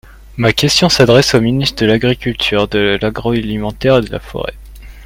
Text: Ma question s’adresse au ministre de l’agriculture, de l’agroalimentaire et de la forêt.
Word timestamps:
Ma 0.37 0.51
question 0.51 0.89
s’adresse 0.89 1.35
au 1.35 1.41
ministre 1.41 1.83
de 1.83 1.85
l’agriculture, 1.85 2.67
de 2.67 2.97
l’agroalimentaire 3.03 3.97
et 3.97 4.01
de 4.01 4.11
la 4.11 4.19
forêt. 4.19 4.55